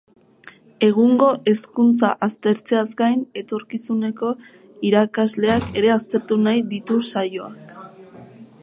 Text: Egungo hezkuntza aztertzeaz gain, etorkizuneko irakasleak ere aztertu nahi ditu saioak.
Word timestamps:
Egungo 0.85 1.27
hezkuntza 1.51 2.09
aztertzeaz 2.27 2.87
gain, 3.03 3.21
etorkizuneko 3.43 4.33
irakasleak 4.93 5.71
ere 5.83 5.95
aztertu 5.99 6.41
nahi 6.49 6.69
ditu 6.75 7.01
saioak. 7.13 7.79